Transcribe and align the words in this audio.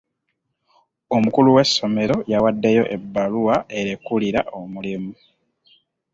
Omukulu 1.15 1.49
w'essomero 1.55 2.15
yawaddeyo 2.31 2.83
ebbaluwa 2.95 3.55
erekulira 3.79 4.41
omulimu. 4.59 5.13